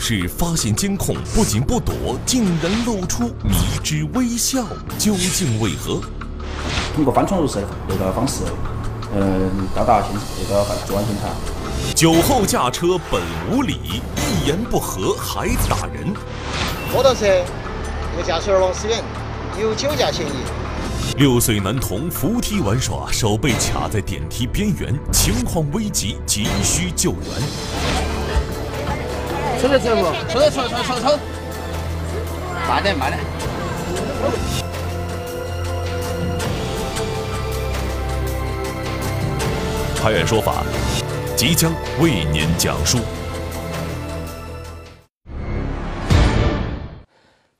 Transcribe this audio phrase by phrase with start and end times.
[0.00, 1.94] 盗贼入室发现监控，不仅不躲，
[2.24, 3.54] 竟然露出迷
[3.84, 4.64] 之微笑，
[4.98, 6.00] 究竟为何？
[6.94, 8.42] 通过翻窗入室的这个方式，
[9.14, 11.30] 嗯，到达现这个作案现场。
[11.94, 13.74] 酒后驾车本无理，
[14.16, 16.14] 一言不合还打人。
[16.92, 17.26] 摩托车
[18.12, 19.04] 这个驾驶员王思远
[19.60, 20.30] 有酒驾嫌疑。
[21.18, 28.09] 六岁男童扶梯玩耍，手被卡在电梯边缘，情况危急，急需救援。
[29.60, 29.78] 出来？
[29.78, 29.94] 出来，
[30.26, 31.18] 出来，出来，出来，
[32.66, 33.20] 慢点，慢点。
[40.02, 40.64] 拍案说法
[41.36, 43.00] 即将为您讲述。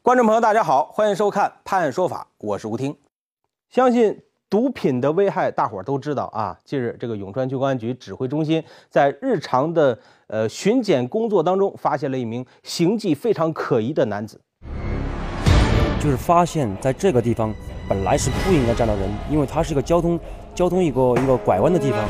[0.00, 2.96] 观众朋友，大家好，欢迎收看《判案说法》，我是吴听。
[3.68, 6.58] 相信毒品的危害，大伙儿都知道啊。
[6.64, 14.40] 近日，这个永川区公安局指挥中心在日常的呃巡检工作当中，发现了一名形迹非常可疑的男子。
[16.00, 17.54] 就是发现在这个地方
[17.88, 20.18] 本来是不应该站到人，因为它是一个交通
[20.52, 22.00] 交通一个一个拐弯的地方。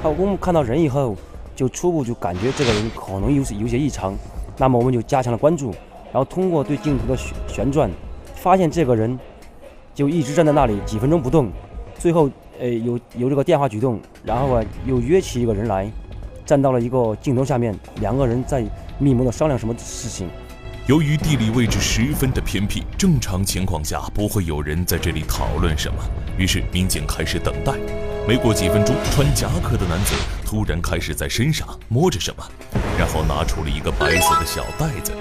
[0.00, 1.16] 好，我们看到人以后，
[1.56, 4.14] 就初步就感觉这个人可能有有些异常，
[4.56, 5.72] 那么我们就加强了关注，
[6.12, 7.90] 然后通过对镜头的旋旋转，
[8.36, 9.18] 发现这个人。
[9.94, 11.50] 就一直站在那里几分钟不动，
[11.98, 15.90] 最后，呃，有有这个电话举动，然后啊，又约起一个人来，
[16.46, 18.64] 站到了一个镜头下面，两个人在
[18.98, 20.28] 密谋的商量什么事情。
[20.86, 25.98] 由于地理位置十分的偏僻，正常情况下不会有人在这里讨论什么，
[26.38, 27.74] 于是民警开始等待。
[28.26, 30.14] 没过几分钟，穿夹克的男子
[30.46, 32.44] 突然开始在身上摸着什么，
[32.98, 35.12] 然后拿出了一个白色的小袋子。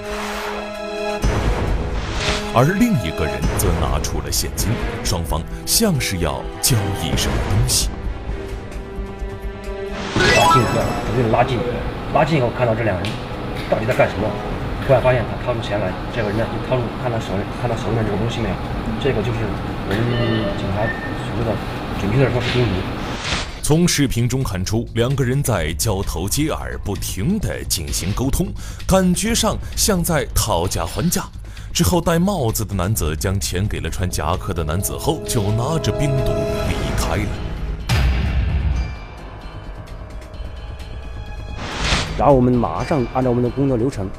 [2.58, 4.68] 而另一个人则拿出了现金，
[5.04, 7.88] 双方像是要交易什么东西。
[10.36, 10.64] 拉近，
[11.14, 11.60] 有点拉近，
[12.16, 13.08] 拉近以后看到这两人
[13.70, 14.28] 到底在干什么？
[14.88, 17.28] 突然发现他掏出钱来，这个人呢就掏出看他手
[17.62, 18.56] 看他手里面这个东西没有？
[19.04, 20.02] 这个就是我们
[20.58, 21.54] 警察所说的，
[22.02, 22.74] 准确的说是冰毒。
[23.62, 28.48] 从视频中看出，两个人在交头接耳，不停地进行沟通，
[28.88, 31.24] 感觉上像在讨价还价。
[31.78, 36.32] 之后，戴帽子的男子将钱给了穿夹克的男子后，就拿着冰毒
[36.68, 37.30] 离开了。
[42.18, 44.10] 然后我们马上按照我们的工作流程，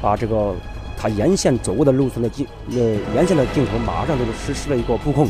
[0.00, 0.54] 把这个
[0.96, 2.78] 他沿线走过的路村的镜呃
[3.12, 5.28] 沿线的镜头马上就是实施了一个布控。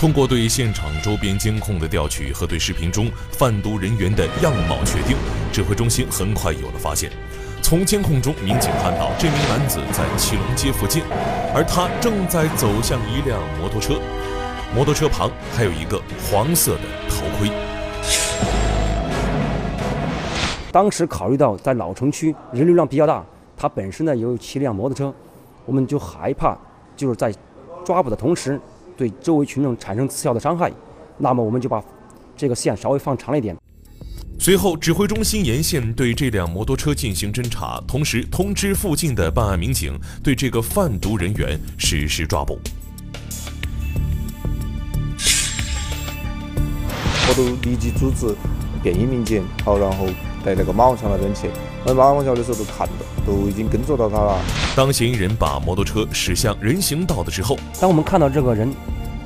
[0.00, 5.14] 通过对现场周边监控的调取和对视频中贩毒人员的样貌确定，
[5.52, 7.12] 指挥中心很快有了发现。
[7.72, 11.02] 从监控中，民警看到这名男子在七龙街附近，
[11.54, 13.94] 而他正在走向一辆摩托车，
[14.74, 15.98] 摩托车旁还有一个
[16.30, 17.50] 黄色的头盔。
[20.70, 23.24] 当时考虑到在老城区人流量比较大，
[23.56, 25.14] 他本身呢也有骑辆摩托车，
[25.64, 26.54] 我们就害怕
[26.94, 27.32] 就是在
[27.86, 28.60] 抓捕的同时
[28.98, 30.70] 对周围群众产生次要的伤害，
[31.16, 31.82] 那么我们就把
[32.36, 33.56] 这个线稍微放长了一点。
[34.38, 42.58] 随后，指挥中心沿线对这辆摩托车进行侦查，同时通知附近的办案民警对这个贩毒人员实施抓捕。
[47.28, 48.34] 我都立即组织
[48.82, 50.06] 便衣民警，好，然后
[50.44, 51.48] 在那个马王桥那边去。
[51.86, 54.40] 在马王桥的时候都看到，都已经跟着到他了。
[54.76, 58.72] 当嫌疑人把摩托车驶向人行道的时候，当我们看到这个人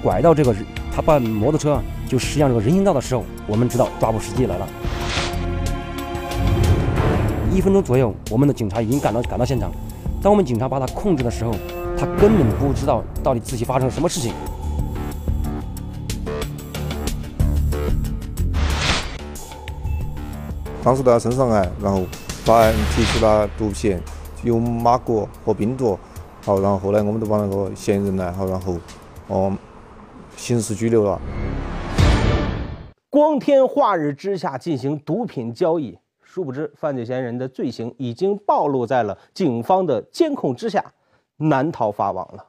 [0.02, 0.54] 拐到这个，
[0.94, 4.68] 他把摩托车就驶向这个人行道的时候，我们知道抓捕时机来了。
[7.56, 9.72] 一分钟左右，我们的警察已经赶到赶到现场。
[10.22, 11.52] 当我们警察把他控制的时候，
[11.96, 14.34] 他根本不知道到底自己发生了什么事情。
[20.84, 22.02] 当时在他身上哎，然后
[22.44, 23.98] 法案提取了毒品，
[24.42, 25.98] 有马果和冰毒。
[26.44, 28.76] 好，然后后来我们都把那个嫌疑人呢，好，然后
[29.28, 29.50] 哦，
[30.36, 31.18] 刑事拘留了。
[33.08, 35.98] 光天化日之下进行毒品交易。
[36.36, 40.84] 殊不知，犯罪嫌疑人的罪行已经暴露在了警方的监控之下，
[41.38, 42.44] 难逃法网了。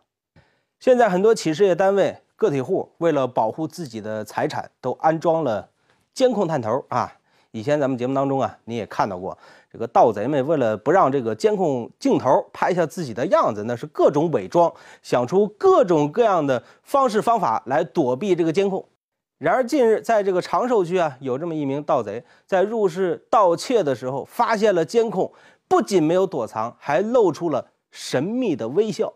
[0.78, 5.69] 现在，很多企事业单位、个体户为了保护自己的财产，都安装了
[6.13, 7.10] 监控探头啊。
[7.51, 9.38] 以前咱们节目当中啊，你也看到过，
[9.72, 14.69] 这个盗贼们为了不让这个监控镜头拍下自己的样子，那是各种伪装，
[15.01, 18.86] 想出各种各样的方式方法来躲避这个监控。
[19.39, 25.31] 然而，近日在这个长寿区啊，有这么一名盗贼，在入室盗窃的时候发现了监控，
[25.68, 29.13] 不仅没有躲藏，还露出了神秘的微笑。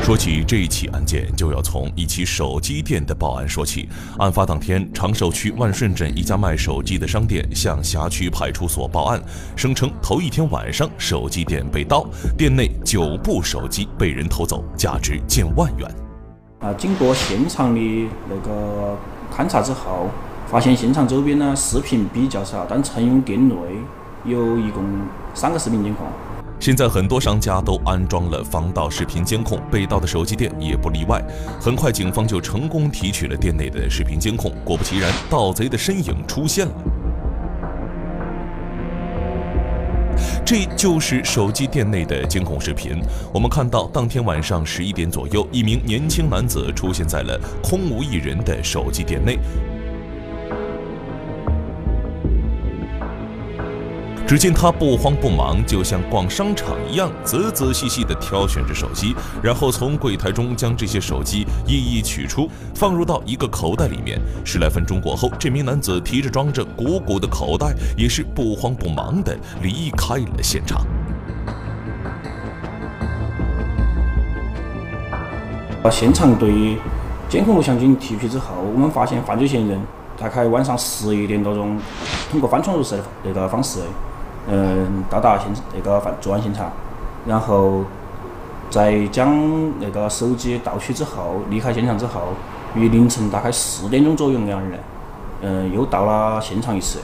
[0.00, 3.88] 说起这一起案件，就要从一起手机店的报案说起。
[4.16, 9.20] 案发当天，长寿区万顺镇一家卖手机的商店向辖区派出所报案，
[9.56, 12.06] 声称头一天晚上手机店被盗，
[12.38, 16.07] 店内九部手机被人偷走，价值近万元。
[16.60, 17.80] 啊，经过现场的
[18.28, 18.96] 那个
[19.32, 20.08] 勘查之后，
[20.48, 23.54] 发现现场周边呢视频比较少，但陈勇店内
[24.24, 24.82] 有一共
[25.34, 26.04] 三个视频监控。
[26.58, 31.22] 现在很多商家都安装了防盗视频监控，被盗的手机店也不例外。
[31.60, 34.52] 很快，警方就成功提取了店内的视频监控。
[34.64, 36.72] 果不其然，盗贼的身影出现了。
[40.50, 43.02] 这就是手机店内的监控视频。
[43.34, 49.38] 我们看到，当天晚上十一点左右，一名年轻男子出现在了空无一人的手机店内。
[54.28, 64.20] 只见他不慌不忙，就像逛商场一样，仔仔细细地挑选着手机，然后从柜台中将这些手机一一取出，放入到一个口袋里面。
[64.44, 70.86] 十来分钟过后，这名男子提着装着鼓鼓的口袋，也是不慌不忙地离开了现场。
[75.82, 76.76] 啊，现场对
[77.30, 79.80] 监控录像进行提取之后，我们发现犯罪嫌疑人
[80.18, 81.80] 大概晚上十一点多钟，
[82.30, 83.78] 通过翻窗入室的那个方式。
[84.46, 86.70] 嗯，到达现那个犯作案现场，
[87.26, 87.84] 然后
[88.70, 89.36] 在将
[89.80, 92.34] 那个手机盗取之后，离开现场之后，
[92.74, 94.78] 于凌晨大概四点钟左右那样的，
[95.42, 96.98] 嗯，又到了现场一次。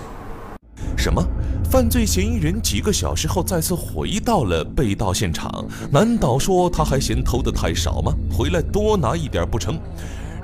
[0.97, 1.23] 什么？
[1.71, 5.65] 犯罪嫌疑人几个小时后再次回到了被盗现场？
[5.91, 8.13] 难道说他还嫌偷的太少吗？
[8.33, 9.77] 回来多拿一点不成？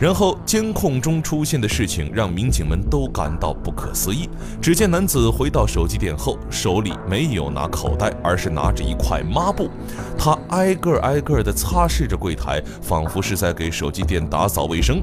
[0.00, 4.30] 然后监控中出现的事情让民警们都感到不可思议。
[4.58, 9.68] 只见男子回到手机店后，手里没有拿口袋，而是拿着一块抹布，
[10.16, 15.02] 他挨个挨个地擦拭着柜台，仿佛是在给手机店打扫卫生。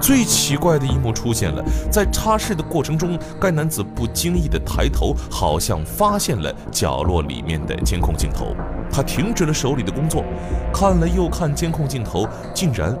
[0.00, 8.54] 最奇怪的一幕出现了，在擦拭的过程中，该男子不经意的抬头，好像发现了角落里面的监控镜头。
[8.90, 10.24] 他停止了手里的工作，
[10.72, 12.96] 看了又看监控镜头，竟然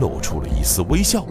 [0.00, 1.24] 露出了一丝微笑。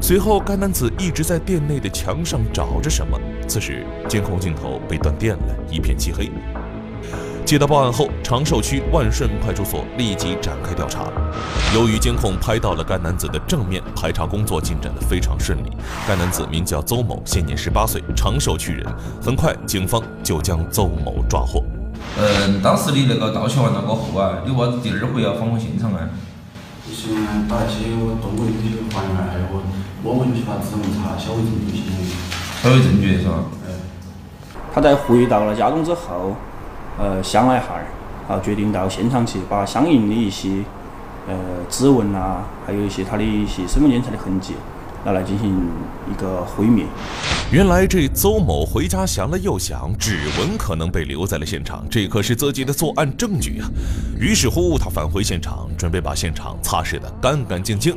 [0.00, 3.18] 随后，该男子一直在店内的墙上找着什么。
[3.48, 6.30] 此时，监控镜头被断电了，一片漆黑。
[7.44, 11.04] 接到报案后，长寿区万顺派出所立即展开调查。
[11.74, 15.70] 由于监控拍到了该男子的正面，排查工作进展得非常顺利。
[16.08, 18.86] 该男子名叫邹某，现年十八岁，长寿区人。
[19.22, 21.62] 很快，警方就将邹某抓获。
[22.18, 26.00] 嗯，当时你那个盗窃完了过后啊，你为啥子第二回要返回现场啊？
[26.88, 27.12] 就是
[27.46, 28.52] 打一些我动过的
[28.90, 29.62] 还原，还有我
[30.02, 31.84] 摸过去把指纹查销毁证据些。
[32.62, 33.34] 销毁证据是吧？
[34.74, 36.34] 他在回到了家中之后。
[36.98, 37.86] 呃，想了一下儿，
[38.28, 40.48] 啊，决定到现场去把相应的一些
[41.26, 41.34] 呃
[41.68, 44.54] 指纹啊，还有一些他的一些身份检查的痕迹
[45.04, 45.68] 拿来进行
[46.10, 46.84] 一个毁灭。
[47.52, 53.68] 原来这邹某回家想了又想，指纹可能被留在了现场，这可是自己的作案证据啊！
[54.18, 57.96] 于是乎，他返回现场，准备把现场擦拭得干干净净。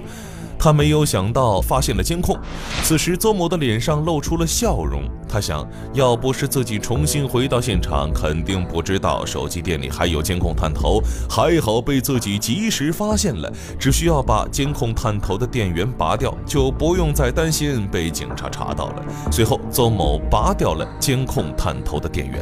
[0.60, 2.38] 他没有想到发现了监控，
[2.84, 5.04] 此时邹某的脸上露出了笑容。
[5.30, 11.02] 他想，要不是自己重新回到现场，肯定不知道手机店里还有监控探头。
[11.30, 19.06] 还好被自己及时发现了，只需要把监控探头的电源拔掉，就不用再担心被警察查到了。
[19.30, 22.40] 随后，邹某拔掉了监控探头的电源。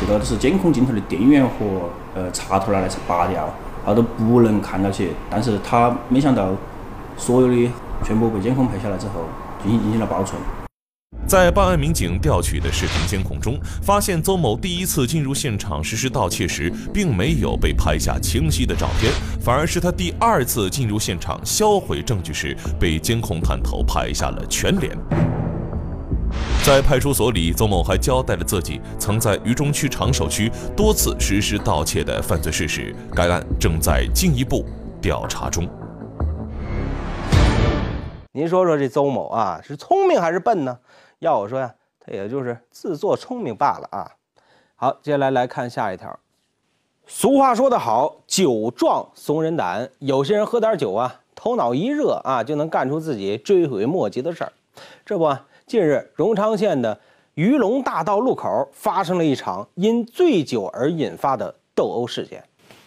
[0.00, 3.52] 这个是监控镜头的电源和呃插头拿来拔掉，
[3.84, 5.08] 他都不能看到起。
[5.30, 6.50] 但是他没想到。
[7.16, 7.70] 所有的
[8.04, 9.24] 全部被监控拍下来之后，
[9.62, 10.40] 进行进行了保存。
[11.26, 24.96] 在办案民警调取的视频监控中，发现邹某第一次进入现场实施盗窃时，并没有被拍下清晰的照片，反而是他第二次进入现场销毁证据时，被监控探头拍下了全脸。
[26.64, 32.94] 在派出所里，邹某还交代了自己曾在渝中区长寿区多次实施盗窃的犯罪事实。
[33.14, 34.64] 该案正在进一步
[35.00, 35.68] 调查中。
[38.36, 40.78] 您说说这邹某啊，是聪明还是笨呢？
[41.20, 44.12] 要我说呀，他也就是自作聪明罢了啊。
[44.74, 46.20] 好，接下来来看下一条。
[47.06, 49.88] 俗话说得好，酒壮怂人胆。
[50.00, 54.52] 有些人喝点酒啊，头脑一热啊，就能干出自己追悔莫及的事儿。
[55.06, 55.34] 这不，
[55.66, 57.00] 近日荣昌县的
[57.36, 62.44] 鱼龙大道路口发生了一场因醉酒而引发的斗殴事件，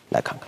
[0.10, 0.48] 来看看。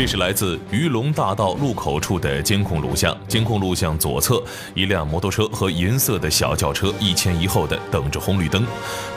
[0.00, 3.14] 这是来自鱼龙大道路口处的监控录像。
[3.28, 4.42] 监控录像左侧，
[4.72, 8.64] 一辆摩托车和银色的小轿车一前一后的等着红绿灯。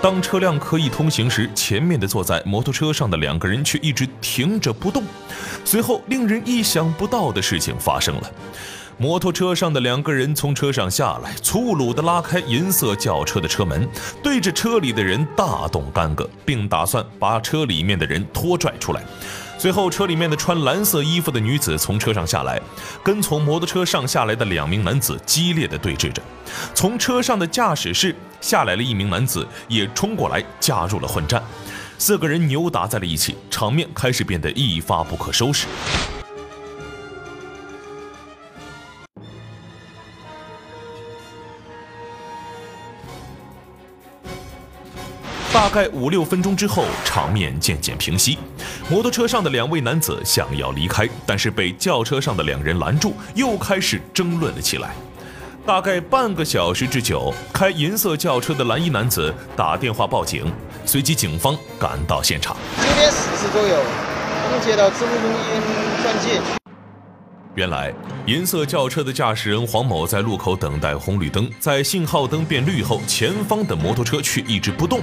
[0.01, 5.01] 当车辆可以通行时，前面的坐在摩托车上的两个人却一直停着不动。
[5.63, 8.29] 随后，令人意想不到的事情发生了。
[8.97, 13.87] 摩托车上的两个人从车上下来，粗鲁地拉开银色轿车的车门，
[14.21, 19.01] 对着车里的人大动干戈，并打算把车里面的人拖拽出来。
[19.57, 22.61] 随后，车里面的穿蓝色衣服的女子从车上下来，
[23.01, 26.21] 跟从摩托车上下来的两名男子激烈的对峙着。
[26.73, 31.41] 从车上的驾驶室下来了一名男子，也冲过来加入了混战。
[31.97, 35.67] 四个人扭打在了一起，场面开始变得一发不可收拾。
[45.63, 48.37] 大概五六分钟之后，场面渐渐平息。
[48.89, 54.93] 摩托车上的两位男子想要离开，但是被轿车上的两人拦住，又开始争论了起来。
[55.65, 60.51] 大概半个小时之久，开银色轿车的蓝衣男子打电话报警，
[60.85, 62.57] 随即警方赶到现场。
[62.79, 65.63] 九点四十左右，我们接到指挥中心
[66.03, 66.62] 转接。
[67.55, 67.93] 原来，
[68.25, 75.01] 银色轿车的驾驶人黄某在路口等待红绿灯，在信号灯变绿后，前方的摩托车却一直不动。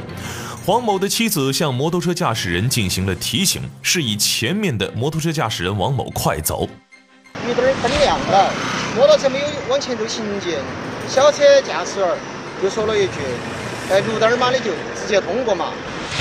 [0.66, 6.68] 黄某的妻子向摩托车驾驶人进行了提醒，示意前面的摩托车驾驶人王某快走。
[7.46, 8.52] 绿灯灯亮了，
[8.96, 10.56] 摩托车没有往前走行进，
[11.08, 12.08] 小车驾驶员
[12.60, 13.12] 就说了一句
[13.90, 15.72] ：“哎，绿灯嘛，你就直接通过嘛。”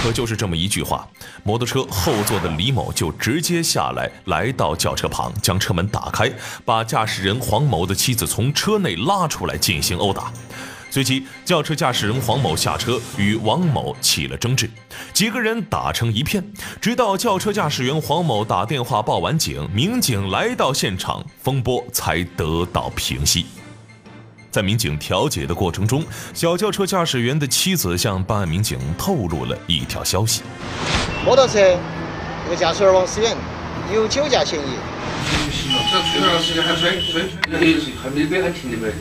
[0.02, 1.06] 可就是这么一句话，
[1.44, 6.32] 摩托车后座的李某就直接下来，来到轿车旁，将车门打开，
[6.64, 10.32] 把驾驶人黄某的妻子从车内拉出来进行殴打。
[10.90, 14.72] 随即，轿车驾驶人黄某下车与王某起了争执，
[15.14, 23.46] 几个人打成一片，直到轿车驾驶员黄某打电话报完警，民警来到现场，风波才得到平息。
[24.52, 26.04] 在民警调解的过程中，
[26.34, 30.42] 小轿车驾驶员的妻子向办案民警透露了一条消息：
[31.24, 31.60] 摩托车
[32.46, 33.36] 这个驾驶员王思远
[33.94, 34.64] 有酒驾嫌疑。
[35.52, 37.30] 行了，这吹了时间还吹吹，
[38.02, 38.92] 还没给还停的没？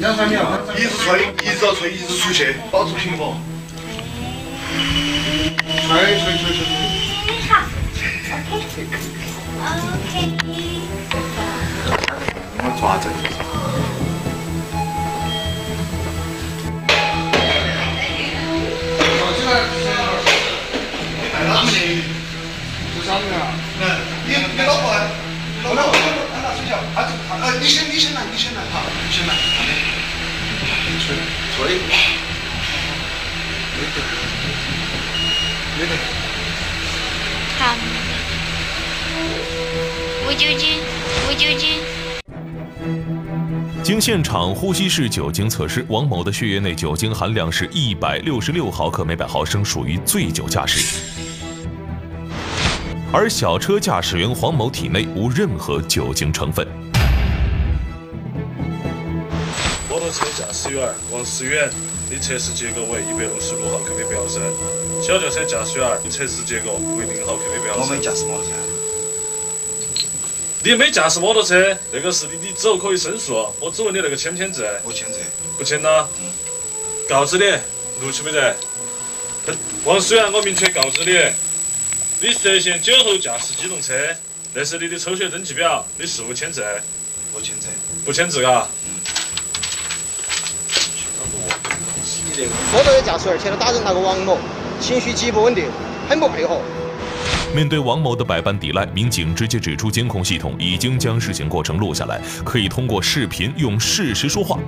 [0.00, 3.36] 两三秒，一直吹，一直吹，一直出去，保持平衡。
[5.86, 6.68] 吹吹吹吹吹。
[12.58, 13.04] 我抓着。
[31.74, 31.82] 吹。
[35.76, 35.92] 没得。
[37.58, 37.74] 好。
[40.26, 40.78] 无酒精，
[41.28, 41.80] 无酒精。
[43.82, 51.00] 经现场呼吸式酒精测试，王某的血液内酒精含量是一百六十六毫克每百毫升，属于醉酒驾驶。
[53.12, 56.66] 而小车驾驶员黄某体内无任何酒精成分。
[60.36, 61.70] 驾驶员王思远，
[62.10, 64.42] 你测试结果为一百六十六毫克每百毫升。
[65.00, 67.90] 小轿车驾驶员，你测试结果为零毫克每百毫升。
[67.90, 68.50] 我没驾驶摩托车。
[70.64, 73.34] 你没驾驶摩托车，那个是你，你之后可以申诉。
[73.60, 74.66] 我只问你那个签不签字？
[74.82, 75.20] 我签字。
[75.56, 76.08] 不签呐？
[76.18, 76.26] 嗯。
[77.08, 77.44] 告知你，
[78.04, 78.56] 录取没得？
[79.84, 82.26] 王思远，我明确告知你。
[82.26, 83.94] 你涉嫌酒后驾驶机动车，
[84.52, 86.64] 那是你的抽血登记表，你是否签字？
[87.32, 87.68] 不签字。
[88.04, 88.68] 不签字嘎？
[92.38, 92.48] 嗯。
[92.72, 94.38] 摩托车驾驶员前头打人那个王某，
[94.80, 95.66] 情绪极不稳定，
[96.08, 96.60] 很不配合。
[97.54, 104.58] 面对王某的百般抵赖，民警直接指出，监控系统已经将事情过程录下来，可以通过视频用事实说话。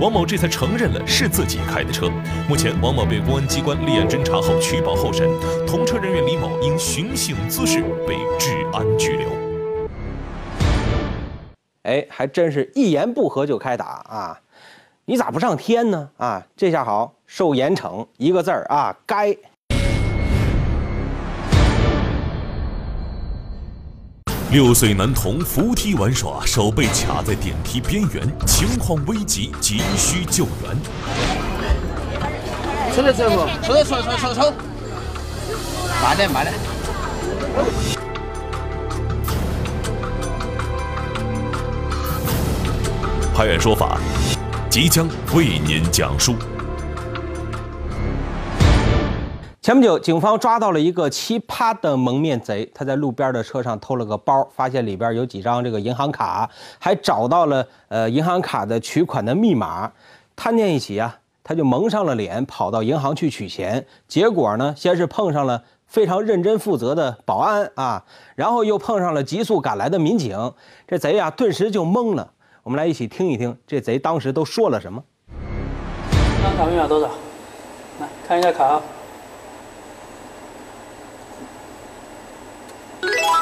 [0.00, 2.10] 王某这才承认了是自己开的车。
[2.48, 5.28] 目前，王某被公安机关立案侦查后取保候审，
[5.66, 9.28] 同车人员李某因寻衅滋事被治安拘留。
[11.82, 14.40] 哎，还真是一言不合就开打啊！
[15.08, 16.08] 你咋不上天呢？
[16.16, 19.36] 啊，这下好，受严惩，一个字儿啊，该。
[24.50, 30.76] 六岁男童扶梯玩耍，手被卡在电梯边缘，情况危急，急需救援。
[32.92, 33.28] 出来，出来，
[33.62, 34.52] 出来，出来，出来，出来，
[36.02, 36.52] 慢点，慢点。
[43.32, 44.00] 拍案说法，
[44.76, 46.34] 即将为您讲述。
[49.62, 59.90] 前不久，警方抓到了一个奇葩的蒙面贼，他在路边的车上偷了个包，发现里边有几张这个银行卡，还找到了呃银行卡的取款的密码。
[60.36, 63.86] 贪念一起啊，他就蒙上了脸，跑到银行去取钱。
[64.06, 68.04] 结果呢，先是碰上了非常认真负责的保安啊，
[68.34, 70.52] 然后又碰上了急速赶来的民警，
[70.86, 72.34] 这贼啊顿时就懵了。
[72.66, 75.00] 我们来一起听一听这贼当时都说了什么。
[75.30, 77.06] 银行卡密码多少？
[78.00, 78.82] 来看一下卡号。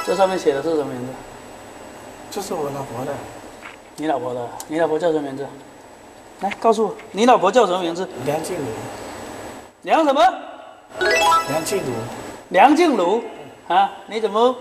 [0.04, 1.12] 这上面写的是什么名字？
[2.30, 3.14] 这是我老婆的。
[3.96, 4.46] 你老婆的？
[4.68, 5.46] 你老婆叫什么名字？
[6.40, 8.06] 来告诉我，你老婆叫什么名字？
[8.26, 8.64] 梁静茹。
[9.84, 10.20] 梁什么？
[11.48, 11.92] 梁静茹。
[12.50, 13.24] 梁静茹？
[13.68, 13.90] 啊？
[14.06, 14.54] 你怎么？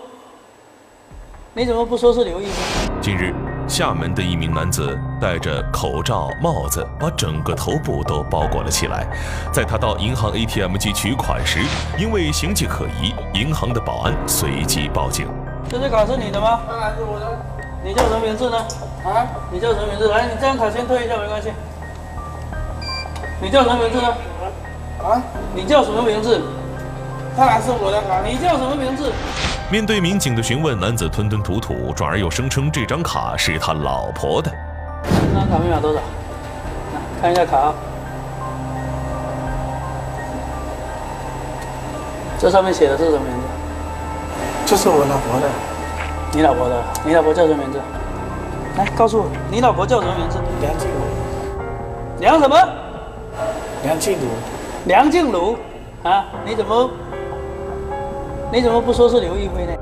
[1.53, 3.01] 你怎么不说是刘亦菲？
[3.01, 3.33] 近日。
[3.67, 9.07] 厦门的一名男子戴着口罩、帽子，把整个头部都包裹了起来。
[9.51, 11.59] 在他到银行 ATM 机取款时，
[11.97, 15.27] 因为形迹可疑，银行的保安随即报警。
[15.69, 16.59] 这张卡是你的吗？
[16.67, 17.25] 当然是我的。
[17.83, 18.57] 你叫什么名字呢？
[19.05, 19.25] 啊？
[19.51, 20.07] 你叫什么名字？
[20.09, 21.51] 来，你这张卡先退一下，没关系。
[23.41, 24.07] 你叫什么名字呢？
[25.03, 25.21] 啊？
[25.55, 26.41] 你叫什么名字？
[27.35, 28.21] 当然是我的卡。
[28.21, 29.11] 你叫什么名字？
[29.71, 34.51] 面对民警的询问，男子吞吞吐吐，转而又声称这张卡是他老婆的。
[35.03, 35.99] 这张卡密码多少？
[37.19, 37.73] 看一下卡啊。
[42.37, 43.41] 这上面写的是什么名字？
[44.65, 45.49] 这是我老婆的。
[46.33, 46.83] 你老婆的？
[47.05, 47.79] 你老婆叫什么名字？
[48.77, 50.37] 来告诉我，你老婆叫什么名字？
[50.61, 50.95] 梁静茹。
[52.19, 52.55] 梁什么？
[53.83, 54.27] 梁静茹。
[54.85, 55.57] 梁静茹？
[56.03, 56.25] 啊？
[56.45, 56.89] 你怎么？
[58.53, 59.73] 你怎么不说是刘亦菲呢？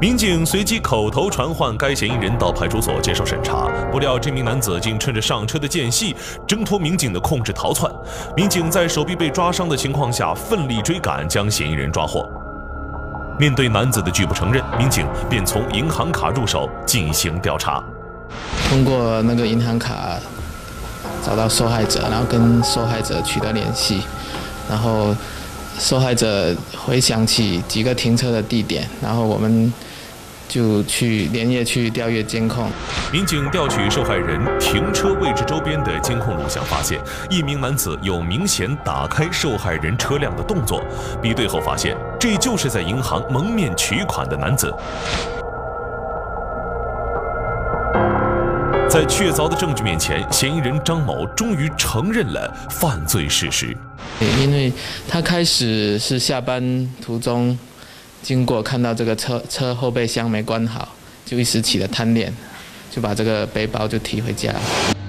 [0.00, 6.14] 民警随即口头传唤该嫌疑人到派出所接受审查，不料这名男子竟趁着上车的间隙
[6.46, 7.92] 挣脱民警的控制逃窜。
[8.36, 12.24] 民警在手臂被抓伤的情况下奋力追赶，将嫌疑人抓获。
[13.36, 17.82] 面对男子的拒不承认，民警便从银行卡入手进行调查。
[18.70, 20.20] 通过那个银行卡
[21.26, 24.02] 找到受害者，然后跟受害者取得联系，
[24.70, 25.12] 然后。
[25.78, 29.72] 受害者回想起几个停车的地点，然后我们
[30.48, 32.68] 就去连夜去调阅监控。
[33.12, 40.82] 民警调取受害人停车位置周边的监控录像，发现一名男子有明显打开受害人车辆的动作。
[41.22, 44.72] 比对后发现，这就是在银行蒙面取款的男子。
[48.98, 53.66] 在确凿的证据面前，嫌疑人张某终于承认了犯罪事实。
[54.40, 54.72] 因为
[55.06, 56.60] 他开始是下班
[57.00, 57.56] 途中
[58.22, 60.88] 经过，看到这个车车后备箱没关好，
[61.24, 62.34] 就一时起了贪念，
[62.90, 64.52] 就把这个背包就提回家。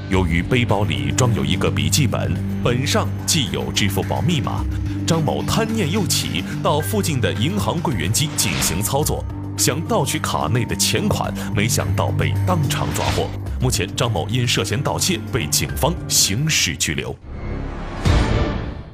[0.08, 2.32] 由于背包里装有一个笔记本，
[2.63, 4.63] 本上既有支付宝密码，
[5.08, 9.25] 张某贪念又起，到附近的银行柜员机进行操作，
[9.58, 13.28] 想盗取卡内的钱款，没想到被当场抓获。
[13.62, 17.13] 目前，张某因涉嫌盗窃被警方刑事拘留。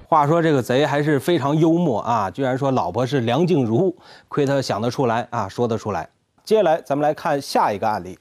[0.08, 3.95] 话说这个贼还是非常幽默啊，居然说老婆是梁静茹，
[4.28, 6.10] 亏他想得出来啊，说得出来。
[6.43, 8.17] 接下来咱们来看下一个案例，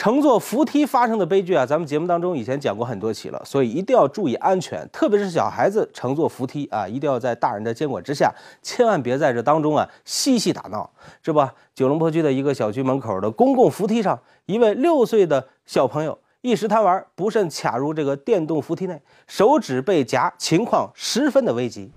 [0.00, 8.32] 乘坐扶梯发生的悲剧啊，咱们节目当中以前讲过很多起了，所以一定要注意安全，特别是小孩子乘坐扶梯啊，一定要在大人的监管之下，
[8.62, 10.88] 千万别在这当中啊嬉戏打闹，
[11.22, 11.52] 是吧？
[11.74, 14.18] 九龙坡区的一个小区门口的公共扶梯上。
[14.46, 21.92] 一位六岁的小朋友一时贪玩，不慎卡入这个电动扶梯内，手指被夹，情况十分的危急。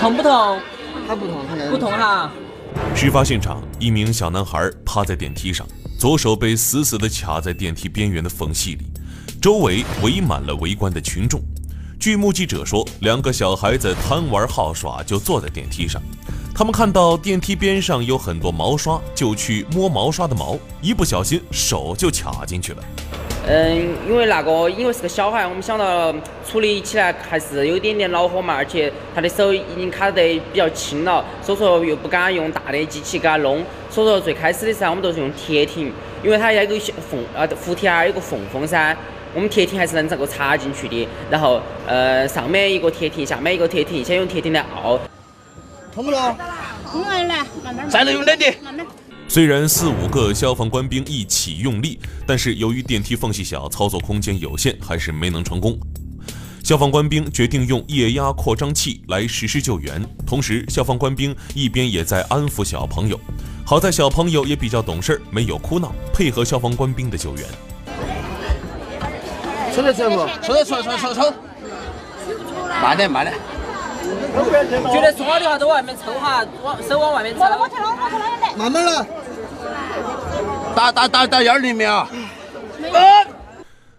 [0.00, 0.58] 疼不疼？
[1.06, 1.36] 他不疼，
[1.70, 2.32] 不疼哈。
[2.96, 5.66] 事发现场，一名小男孩趴在电梯上，
[5.98, 8.86] 左手被死死地卡在电梯边缘的缝隙里，
[9.42, 11.38] 周围围满了围观的群众。
[11.98, 16.00] 据目击者说，两个小孩子贪玩好耍，就坐在电梯上。
[16.54, 22.82] 他们看到电梯边上有很多毛刷，就去摸毛刷的毛，一不小心手就卡进去了。
[23.46, 26.14] 嗯，因为那个因为是个小孩，我们想到
[26.46, 38.96] 处理起来还是有一点点恼火嘛，而且他的手已经卡得比较轻了，所以说又不敢用大的机器给他弄，所以说最开始的时候我们都是用铁停，因为它有个缝啊，扶梯啊有个缝缝噻。
[39.32, 44.98] 我们铁梯还是能这个插进去的，然后呃上面一个铁梯，下面一个铁梯，先用铁梯来拗。
[45.94, 46.36] 通不痛？
[46.90, 47.88] 痛了，来，慢慢。
[47.88, 48.54] 再用点点。
[49.32, 55.78] 虽然四五个消防官兵一起用力，但是由于电梯缝隙小，操作空间有限，还是没能成功。
[56.64, 63.16] 消防官兵决定用液压扩张器来实施救援，同时消防官兵一边也在安抚小朋友。
[63.64, 67.44] 好在小朋友也比较懂事，没有哭闹，配合消防官兵的救援。
[69.72, 70.26] 抽得出来不？
[70.44, 71.32] 抽得出来，出来抽。
[72.82, 73.38] 慢点，慢点。
[74.92, 77.44] 觉得说的话都往外面抽哈，往手往外面抽。
[78.56, 79.06] 慢慢来。
[80.74, 82.06] 打打打打幺二零没有？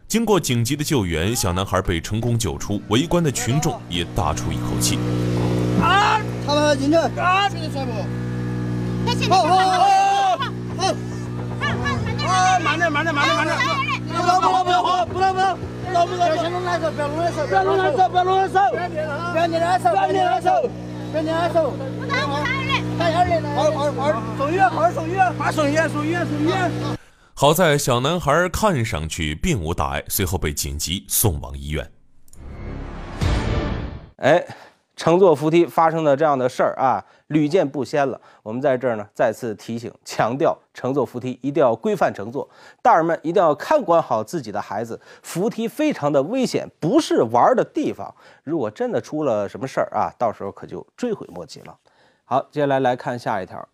[0.08, 5.00] 经过紧急的救援，小男孩被成功救出，围观的群众也大出一口气。
[5.82, 6.20] 啊！
[6.46, 6.98] 他们进去。
[6.98, 7.48] 啊！
[7.50, 7.92] 抽得出来不？
[9.34, 9.80] 好好好好
[10.38, 10.46] 好。
[12.28, 12.60] 啊！
[12.60, 13.56] 慢点，慢点，慢点，慢点。
[14.08, 15.58] 不能不能不能喝，不能不能。
[15.88, 18.76] 不要弄来手，不要弄来手，不要弄来手，不要弄来手，不
[19.38, 20.52] 要捏来手，不要捏来手，
[21.12, 21.74] 不要捏来手。
[23.02, 26.72] 打幺二零，打幺二零，快快快，送医院，快送医院，快送医院，送医院，送医院。
[27.34, 31.92] 好在小男孩看上去并无大碍，随后被紧急送往医院。
[34.18, 34.46] 哎，
[34.96, 38.22] 乘坐扶梯发生的这样的事儿啊，屡见不鲜了。
[38.44, 42.48] 我们在这儿呢，再次提醒、强调，乘坐扶梯一定要规范乘坐，
[42.84, 45.02] 大人们一定要看管好自己的孩子。
[45.24, 48.14] 扶梯非常的危险，不是玩的地方。
[48.44, 51.76] 如果真的出了什么事儿啊，到时候可就追悔莫及了。
[52.32, 53.68] 好，接下来来看下一条。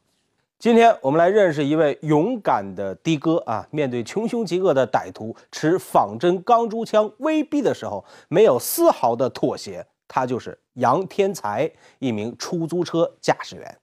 [0.57, 3.67] 今天我们来认识一位勇敢的的哥啊！
[3.69, 9.85] 面对穷凶极恶的歹徒持仿真钢珠枪威逼的时候，没有丝毫的妥协。
[10.07, 13.77] 他就是杨天才，一名出租车驾驶员。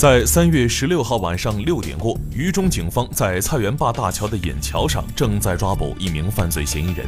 [0.00, 7.06] 在三月十六号晚上六点过，渝中警方在菜园坝大桥的眼桥上正在抓捕一名犯罪嫌疑人，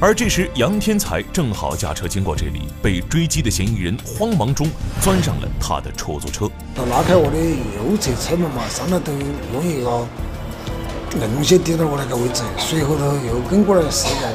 [0.00, 4.70] 而这时杨天才正好驾车经过这里，被追击的嫌疑人慌忙中
[5.00, 6.48] 钻上了他的出租车。
[6.76, 9.10] 他拉开我的右侧车门嘛，上来都
[9.52, 10.06] 用一个
[11.16, 14.32] 硬东西抵到我那个位置，随后头又跟过来四个，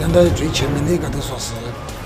[0.00, 1.54] 两在最前面的一个都说是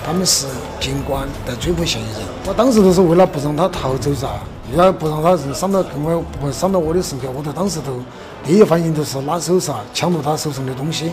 [0.05, 0.47] 他们是
[0.79, 4.29] 警官在追捕嫌疑人，我当时都是为了不让他逃走噻。
[4.75, 7.99] 要不让他人伤到跟我不伤到我的身高，我头当时都
[8.45, 11.11] 第一反应都是拉手刹抢夺他手上的东西。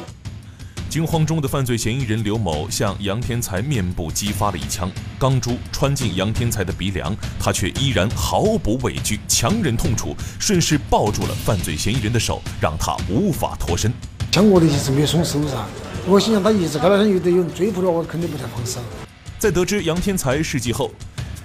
[0.89, 13.93] 惊慌中的犯罪嫌疑人刘某向杨天才面部击发了一枪，钢珠穿进杨天才的鼻梁，他却依然毫不畏惧，强忍痛楚，顺势抱住了犯罪嫌疑人的手，让他无法脱身。
[14.31, 15.57] 枪我的一直没松手噻，
[16.07, 18.79] 我心想他一直开到像有得有人追捕了我，肯定不太放手。
[19.37, 20.93] 在得知杨天才事迹后。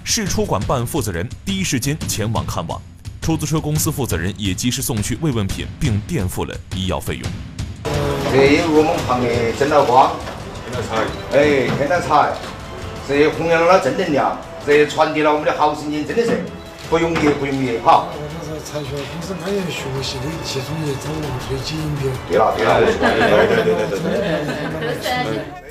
[0.06, 2.80] 市出管办负责人第一时间前往看望，
[3.22, 7.22] 出租车公司负责人也及时送去慰问品，并垫付了医药费用。
[8.30, 10.12] 这有我们旁的正道光，
[10.68, 12.34] 天道财，哎，天道财，
[13.08, 16.44] 这弘扬了正能量，这传递了我们的好声音，真的是
[16.90, 18.04] 不容易，不容易，哈。
[18.12, 18.20] 我
[18.60, 21.10] 是公司开源学习的其中一种
[21.48, 22.02] 推基因的。
[22.28, 25.63] 对了，对了，对对对对对对对。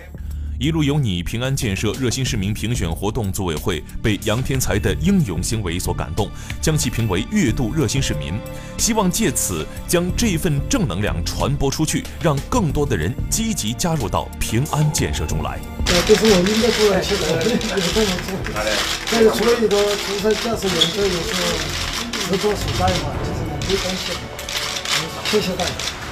[0.64, 8.34] 一路有你平安建设热心市民评选活动组委会被杨天才的英勇行为所感动，将其评为月度热心市民，
[8.78, 15.60] 希望借此将这份正能量传播出去，让更多的人积极加入到平安建设中来。
[16.08, 18.32] 这是我应该做的，现在有这么做。
[19.12, 21.34] 这个除了一个出租车驾驶员，这又是
[22.30, 24.14] 合作所在嘛，就是人际关系。
[25.30, 26.03] 谢谢大家。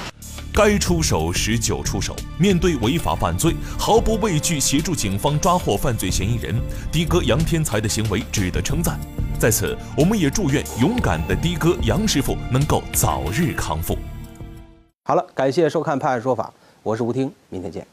[0.54, 6.54] 该出手时就出手，面对违法犯罪，毫不畏惧协助警方抓获犯罪嫌疑人。
[6.92, 9.00] 的哥杨天才的行为值得称赞，
[9.40, 13.98] 在此我们也祝愿勇敢的的哥杨师傅能够早日康复。
[15.04, 17.88] 好了，感谢收看《判案说法》，我是吴听，明天见。